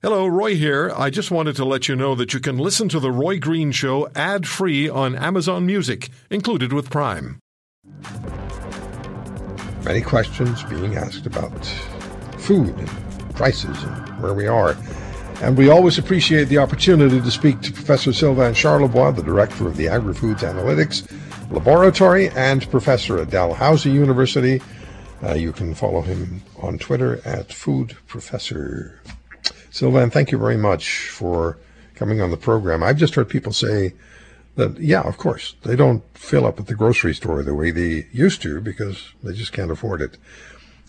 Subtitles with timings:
[0.00, 0.92] Hello, Roy here.
[0.96, 3.72] I just wanted to let you know that you can listen to The Roy Green
[3.72, 7.40] Show ad free on Amazon Music, included with Prime.
[9.82, 11.66] Many questions being asked about
[12.38, 14.76] food and prices and where we are.
[15.42, 19.76] And we always appreciate the opportunity to speak to Professor Sylvain Charlebois, the director of
[19.76, 21.10] the Agri Foods Analytics
[21.50, 24.62] Laboratory and professor at Dalhousie University.
[25.24, 29.00] Uh, you can follow him on Twitter at Food Professor.
[29.78, 31.56] Sylvain, thank you very much for
[31.94, 32.82] coming on the program.
[32.82, 33.94] I've just heard people say
[34.56, 38.08] that, yeah, of course, they don't fill up at the grocery store the way they
[38.10, 40.16] used to because they just can't afford it.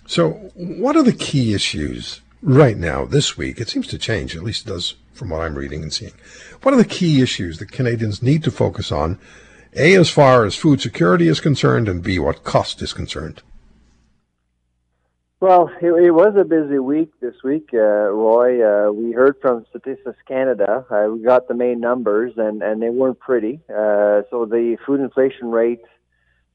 [0.07, 3.61] So, what are the key issues right now, this week?
[3.61, 6.13] It seems to change, at least it does from what I'm reading and seeing.
[6.63, 9.19] What are the key issues that Canadians need to focus on,
[9.75, 13.43] A, as far as food security is concerned, and B, what cost is concerned?
[15.41, 18.59] Well, it, it, was a busy week this week, uh, Roy.
[18.61, 20.85] Uh, we heard from Statistics Canada.
[20.91, 23.61] Uh, we got the main numbers, and, and they weren't pretty.
[23.69, 25.85] Uh, so the food inflation rate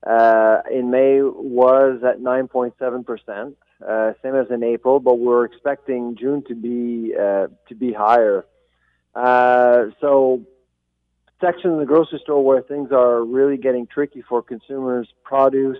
[0.06, 3.54] uh, in May was at 9.7%,
[3.88, 8.44] uh, same as in April, but we're expecting June to be to be higher.
[9.14, 10.42] so
[11.40, 15.78] section of the grocery store where things are really getting tricky for consumers: produce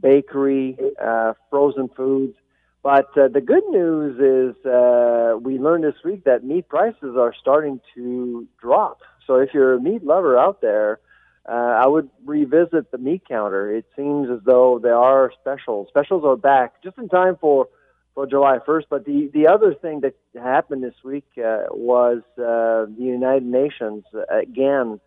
[0.00, 2.34] bakery, uh, frozen foods.
[2.82, 7.34] But uh, the good news is uh, we learned this week that meat prices are
[7.38, 9.00] starting to drop.
[9.26, 11.00] So if you're a meat lover out there,
[11.48, 13.74] uh, I would revisit the meat counter.
[13.74, 15.88] It seems as though there are specials.
[15.88, 17.68] Specials are back just in time for
[18.14, 18.84] for July 1st.
[18.90, 24.04] But the the other thing that happened this week uh, was uh, the United Nations
[24.30, 25.00] again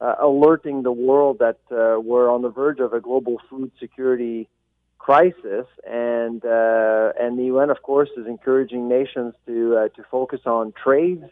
[0.00, 4.48] uh, alerting the world that uh, we're on the verge of a global food security
[4.98, 10.40] crisis, and uh, and the UN, of course, is encouraging nations to uh, to focus
[10.46, 11.22] on trade.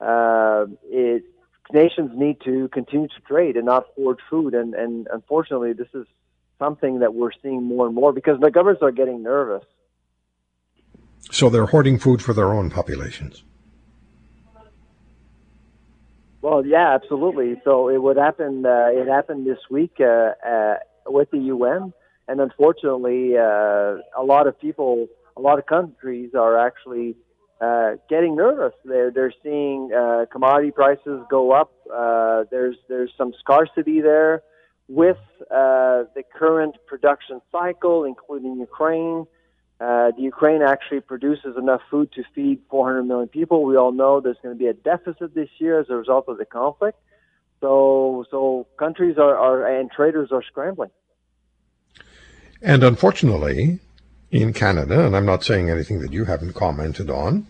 [0.00, 1.24] Uh, it,
[1.72, 6.06] nations need to continue to trade and not hoard food, and and unfortunately, this is
[6.58, 9.64] something that we're seeing more and more because the governments are getting nervous.
[11.30, 13.44] So they're hoarding food for their own populations.
[16.42, 17.60] Well, yeah, absolutely.
[17.64, 18.66] So it would happen.
[18.66, 20.74] Uh, it happened this week uh, uh,
[21.06, 21.92] with the UN,
[22.26, 27.14] and unfortunately, uh, a lot of people, a lot of countries are actually
[27.60, 28.72] uh, getting nervous.
[28.84, 31.72] They're they're seeing uh, commodity prices go up.
[31.94, 34.42] Uh, there's there's some scarcity there
[34.88, 39.26] with uh, the current production cycle, including Ukraine.
[39.82, 43.64] Uh, the Ukraine actually produces enough food to feed 400 million people.
[43.64, 46.38] We all know there's going to be a deficit this year as a result of
[46.38, 47.00] the conflict.
[47.60, 50.90] So, so countries are, are and traders are scrambling.
[52.60, 53.80] And unfortunately,
[54.30, 57.48] in Canada, and I'm not saying anything that you haven't commented on,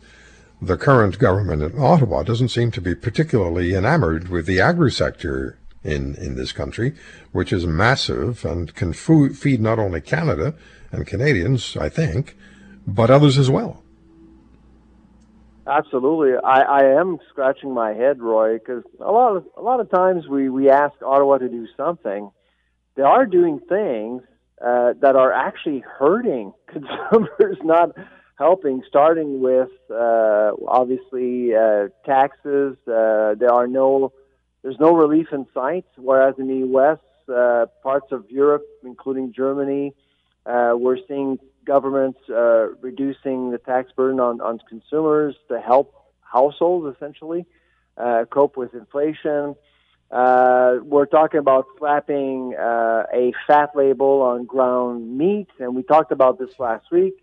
[0.61, 5.59] the current government in Ottawa doesn't seem to be particularly enamored with the agri sector
[5.85, 6.95] in, in this country,
[7.33, 10.55] which is massive and can feed not only Canada
[10.93, 12.37] and Canadians, I think,
[12.87, 13.83] but others as well.
[15.67, 19.91] Absolutely, I, I am scratching my head, Roy, because a lot of a lot of
[19.91, 22.31] times we we ask Ottawa to do something.
[22.97, 24.23] They are doing things
[24.61, 27.91] uh, that are actually hurting consumers, not
[28.37, 28.83] helping.
[28.89, 32.77] Starting with uh, obviously uh, taxes.
[32.89, 34.13] Uh, there are no
[34.63, 36.99] there's no relief in sight, whereas in the U.S.,
[37.29, 39.95] uh, parts of Europe, including Germany,
[40.47, 46.95] uh, we're seeing governments uh, reducing the tax burden on, on consumers to help households
[46.97, 47.47] essentially
[47.97, 49.55] uh, cope with inflation.
[50.11, 56.13] Uh, we're talking about slapping uh, a fat label on ground meat, and we talked
[56.13, 57.15] about this last week.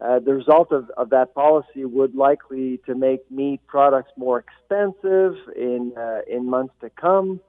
[0.00, 5.36] Uh, the result of, of that policy would likely to make meat products more expensive
[5.56, 5.92] in
[6.26, 7.40] in months to come.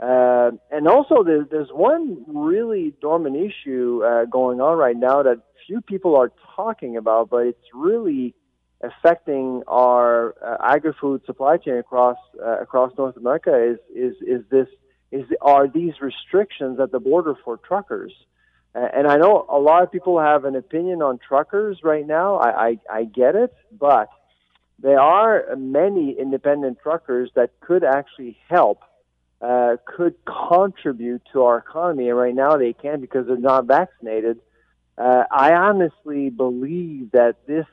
[0.00, 5.42] Uh, and also, there's, there's one really dormant issue uh, going on right now that
[5.66, 8.34] few people are talking about, but it's really
[8.80, 13.52] affecting our uh, agri-food supply chain across uh, across North America.
[13.52, 14.68] Is is is this
[15.10, 18.12] is are these restrictions at the border for truckers?
[18.74, 22.36] and I know a lot of people have an opinion on truckers right now.
[22.36, 24.08] I, I, I get it, but
[24.78, 28.82] there are many independent truckers that could actually help
[29.40, 34.40] uh, could contribute to our economy, and right now they can't because they're not vaccinated.
[34.96, 37.66] Uh, I honestly believe that this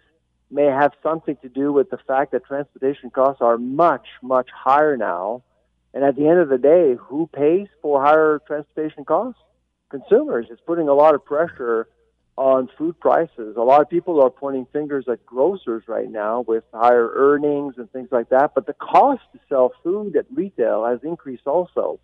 [0.52, 4.96] may have something to do with the fact that transportation costs are much, much higher
[4.96, 5.44] now.
[5.94, 9.42] And at the end of the day, who pays for higher transportation costs?
[9.90, 10.48] Consumers.
[10.52, 11.88] It's putting a lot of pressure
[12.38, 13.56] on food prices.
[13.56, 17.90] A lot of people are pointing fingers at grocers right now with higher earnings and
[17.92, 22.00] things like that, but the cost to sell food at retail has increased also.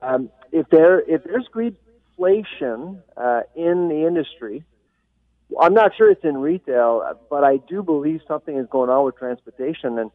[0.00, 4.64] Um, if there if there's greedflation uh, in the industry,
[5.60, 9.16] I'm not sure it's in retail, but I do believe something is going on with
[9.16, 10.10] transportation and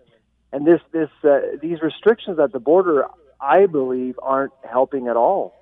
[0.51, 3.05] and this this uh, these restrictions at the border,
[3.39, 5.53] I believe, aren't helping at all.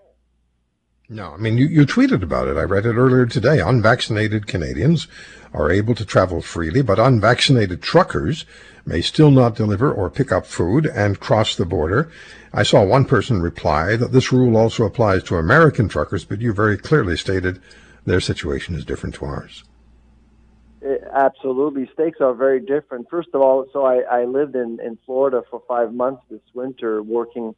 [1.10, 2.58] No, I mean, you, you tweeted about it.
[2.58, 3.60] I read it earlier today.
[3.60, 5.08] Unvaccinated Canadians
[5.54, 8.46] are able to travel freely, but unvaccinated truckers
[8.86, 12.10] may still not deliver or pick up food and cross the border.
[12.54, 16.54] I saw one person reply that this rule also applies to American truckers, but you
[16.54, 17.62] very clearly stated
[18.06, 19.64] their situation is different to ours.
[20.82, 21.90] It, absolutely.
[21.94, 23.10] Stakes are very different.
[23.10, 27.04] First of all, so I, I lived in, in Florida for five months this winter
[27.04, 27.56] working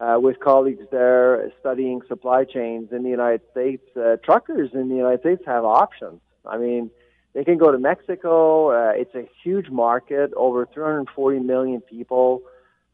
[0.00, 3.82] uh, with colleagues there studying supply chains in the United States.
[3.96, 6.20] Uh, truckers in the United States have options.
[6.46, 6.90] I mean,
[7.34, 8.70] they can go to Mexico.
[8.70, 12.42] Uh, it's a huge market, over 340 million people.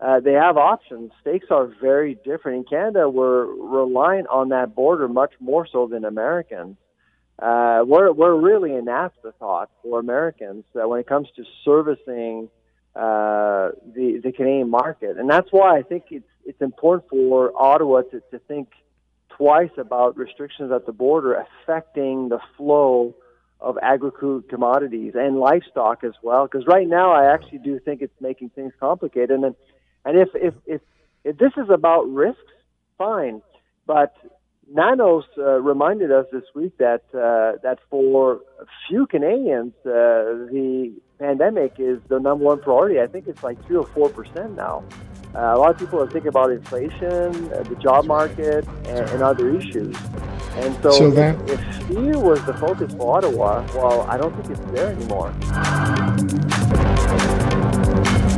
[0.01, 1.13] Uh, they have options.
[1.21, 2.59] Stakes are very different.
[2.59, 6.77] In Canada, we're reliant on that border much more so than Americans.
[7.39, 12.49] Uh, we're we're really an afterthought for Americans uh, when it comes to servicing
[12.95, 18.03] uh, the the Canadian market, and that's why I think it's it's important for Ottawa
[18.03, 18.69] to, to think
[19.37, 23.15] twice about restrictions at the border affecting the flow
[23.61, 26.47] of agri-food commodities and livestock as well.
[26.47, 29.31] Because right now, I actually do think it's making things complicated.
[29.31, 29.55] And
[30.05, 30.81] and if if if,
[31.25, 32.41] if this is about risks,
[32.99, 33.43] fine.
[33.87, 34.15] But
[34.71, 38.41] Nanos uh, reminded us this week that uh, that for
[38.89, 39.91] few Canadians, uh,
[40.53, 43.01] the pandemic is the number one priority.
[43.01, 44.85] I think it's like three or four percent now.
[45.35, 49.21] Uh, a lot of people are thinking about inflation, uh, the job market, and, and,
[49.23, 49.97] other issues.
[50.55, 51.35] And so, so that...
[51.51, 55.35] if, if fear was the focus for Ottawa, well, I don't think it's there anymore.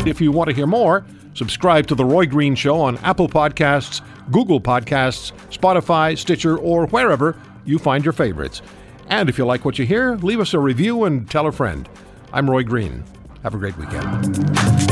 [0.07, 1.05] If you want to hear more,
[1.35, 4.01] subscribe to The Roy Green Show on Apple Podcasts,
[4.31, 8.63] Google Podcasts, Spotify, Stitcher, or wherever you find your favorites.
[9.09, 11.89] And if you like what you hear, leave us a review and tell a friend.
[12.33, 13.05] I'm Roy Green.
[13.43, 14.86] Have a great weekend.